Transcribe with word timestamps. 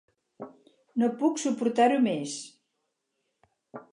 No 1.01 1.09
puc 1.19 1.37
suportar- 1.43 1.91
ho 1.97 2.01
més 2.07 2.35